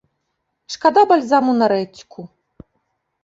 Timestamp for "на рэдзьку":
1.59-2.21